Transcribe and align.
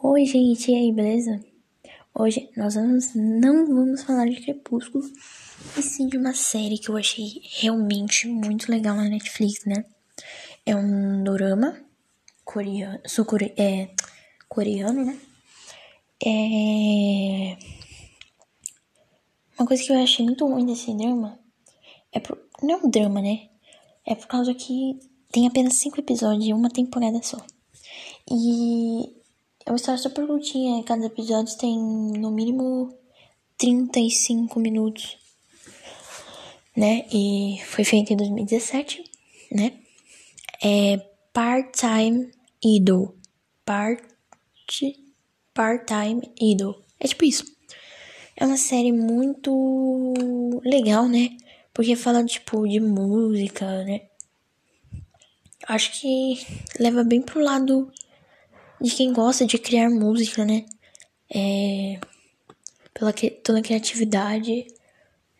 Oi, 0.00 0.24
gente, 0.26 0.70
e 0.70 0.76
aí, 0.76 0.92
beleza? 0.92 1.44
Hoje 2.14 2.48
nós 2.56 2.76
vamos, 2.76 3.16
não 3.16 3.66
vamos 3.66 4.04
falar 4.04 4.26
de 4.26 4.40
Crepúsculo, 4.40 5.02
e 5.76 5.82
sim 5.82 6.06
de 6.06 6.16
uma 6.16 6.32
série 6.32 6.78
que 6.78 6.88
eu 6.88 6.96
achei 6.96 7.42
realmente 7.58 8.28
muito 8.28 8.70
legal 8.70 8.94
na 8.94 9.08
Netflix, 9.08 9.64
né? 9.64 9.84
É 10.64 10.76
um 10.76 11.24
dorama 11.24 11.76
coreano, 12.44 13.00
é, 13.56 13.90
coreano, 14.48 15.04
né? 15.04 15.18
É... 16.24 17.58
Uma 19.58 19.66
coisa 19.66 19.82
que 19.82 19.90
eu 19.90 19.98
achei 20.00 20.24
muito 20.24 20.46
ruim 20.46 20.64
desse 20.64 20.94
drama 20.94 21.40
é 22.12 22.20
por... 22.20 22.38
não 22.62 22.74
é 22.74 22.76
um 22.76 22.88
drama, 22.88 23.20
né? 23.20 23.48
É 24.06 24.14
por 24.14 24.28
causa 24.28 24.54
que 24.54 24.96
tem 25.32 25.48
apenas 25.48 25.74
cinco 25.74 25.98
episódios 25.98 26.46
e 26.46 26.52
uma 26.52 26.70
temporada 26.70 27.20
só. 27.20 27.44
E 28.30 29.17
é 29.68 29.70
uma 29.70 29.76
história 29.76 30.00
super 30.00 30.26
curtinha, 30.26 30.82
cada 30.82 31.04
episódio 31.04 31.54
tem 31.58 31.78
no 31.78 32.30
mínimo 32.30 32.98
35 33.58 34.58
minutos, 34.58 35.18
né? 36.74 37.04
E 37.12 37.60
foi 37.66 37.84
feito 37.84 38.14
em 38.14 38.16
2017, 38.16 39.04
né? 39.52 39.74
É 40.64 40.96
Part-Time 41.34 42.30
Idol. 42.64 43.14
Part... 43.66 44.02
Part-Time 45.52 46.22
Idol. 46.40 46.82
É 46.98 47.06
tipo 47.06 47.26
isso. 47.26 47.44
É 48.38 48.46
uma 48.46 48.56
série 48.56 48.90
muito 48.90 50.62
legal, 50.64 51.06
né? 51.06 51.36
Porque 51.74 51.94
fala, 51.94 52.24
tipo, 52.24 52.66
de 52.66 52.80
música, 52.80 53.84
né? 53.84 54.00
Acho 55.68 56.00
que 56.00 56.40
leva 56.80 57.04
bem 57.04 57.20
pro 57.20 57.42
lado 57.42 57.92
de 58.80 58.90
quem 58.90 59.12
gosta 59.12 59.46
de 59.46 59.58
criar 59.58 59.90
música, 59.90 60.44
né? 60.44 60.64
É, 61.34 62.00
pela 62.94 63.12
que, 63.12 63.30
toda 63.30 63.58
a 63.58 63.62
criatividade, 63.62 64.66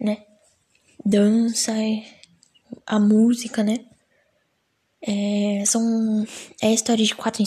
né? 0.01 0.25
Dança, 1.05 1.73
a 2.87 2.99
música, 2.99 3.63
né? 3.63 3.85
É, 5.01 5.65
são 5.65 6.27
é 6.61 6.69
a 6.69 6.73
história 6.73 7.05
de 7.05 7.15
quatro 7.15 7.45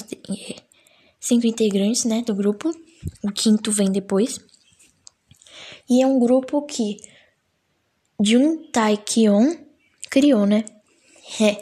cinco 1.19 1.45
integrantes, 1.45 2.05
né, 2.05 2.21
do 2.21 2.33
grupo. 2.33 2.71
O 3.23 3.31
quinto 3.31 3.71
vem 3.71 3.91
depois. 3.91 4.39
E 5.89 6.01
é 6.01 6.07
um 6.07 6.19
grupo 6.19 6.61
que 6.63 6.97
Jun 8.23 8.69
Taekyon 8.71 9.55
criou, 10.09 10.45
né? 10.45 10.65
É, 11.39 11.61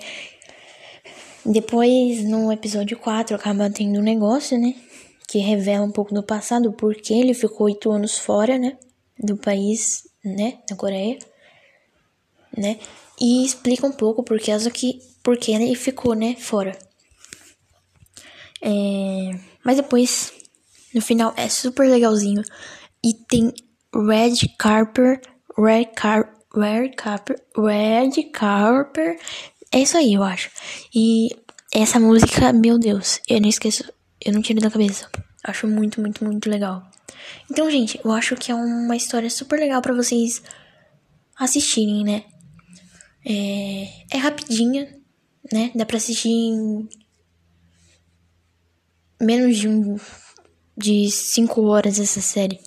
depois, 1.45 2.23
no 2.23 2.51
episódio 2.51 2.97
4, 2.97 3.35
acaba 3.35 3.69
tendo 3.69 3.99
um 3.99 4.03
negócio, 4.03 4.57
né? 4.57 4.75
Que 5.27 5.39
revela 5.39 5.85
um 5.85 5.91
pouco 5.91 6.13
do 6.13 6.23
passado, 6.23 6.73
porque 6.73 7.13
ele 7.13 7.33
ficou 7.33 7.67
oito 7.67 7.91
anos 7.91 8.17
fora, 8.17 8.57
né? 8.57 8.77
Do 9.17 9.37
país, 9.37 10.07
né? 10.23 10.59
Da 10.69 10.75
Coreia, 10.75 11.17
né? 12.55 12.79
E 13.19 13.45
explica 13.45 13.85
um 13.85 13.91
pouco 13.91 14.23
por 14.23 14.39
causa 14.39 14.69
que, 14.71 14.99
porque 15.23 15.51
ele 15.51 15.75
ficou, 15.75 16.13
né? 16.13 16.35
Fora. 16.35 16.77
É, 18.61 19.31
mas 19.63 19.77
depois, 19.77 20.33
no 20.93 21.01
final, 21.01 21.33
é 21.37 21.47
super 21.47 21.89
legalzinho. 21.89 22.43
E 23.03 23.13
tem 23.13 23.53
Red 23.93 24.55
Carper, 24.57 25.21
Red 25.57 25.85
Car 25.95 26.39
Red 26.55 26.93
Carper, 26.95 27.35
Red 27.55 28.31
Carper 28.33 29.19
é 29.71 29.79
isso 29.79 29.97
aí, 29.97 30.13
eu 30.13 30.23
acho. 30.23 30.49
E 30.93 31.29
essa 31.73 31.99
música, 31.99 32.51
meu 32.51 32.79
Deus, 32.79 33.19
eu 33.27 33.39
não 33.39 33.49
esqueço, 33.49 33.83
eu 34.23 34.33
não 34.33 34.41
tiro 34.41 34.59
da 34.59 34.71
cabeça. 34.71 35.09
Acho 35.43 35.67
muito, 35.67 36.01
muito, 36.01 36.23
muito 36.23 36.49
legal. 36.49 36.89
Então, 37.49 37.69
gente, 37.69 37.99
eu 38.03 38.11
acho 38.11 38.35
que 38.35 38.51
é 38.51 38.55
uma 38.55 38.95
história 38.95 39.29
super 39.29 39.59
legal 39.59 39.81
para 39.81 39.93
vocês 39.93 40.41
assistirem, 41.37 42.03
né? 42.03 42.25
É, 43.25 44.15
é 44.15 44.17
rapidinha, 44.17 44.97
né? 45.51 45.71
Dá 45.75 45.85
pra 45.85 45.97
assistir 45.97 46.29
em 46.29 46.89
menos 49.21 49.57
de 49.57 49.67
um 49.67 49.97
de 50.77 51.11
5 51.11 51.61
horas 51.63 51.99
essa 51.99 52.21
série, 52.21 52.59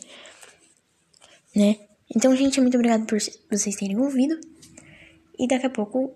né? 1.57 1.79
Então, 2.15 2.37
gente, 2.37 2.61
muito 2.61 2.75
obrigado 2.75 3.07
por 3.07 3.19
vocês 3.51 3.75
terem 3.77 3.99
ouvido. 3.99 4.39
E 5.39 5.49
daqui 5.49 5.67
a 5.67 5.71
pouco 5.71 6.15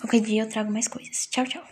Qualquer 0.00 0.20
dia 0.20 0.42
eu 0.42 0.48
trago 0.48 0.72
mais 0.72 0.88
coisas. 0.88 1.26
Tchau, 1.30 1.44
tchau. 1.46 1.64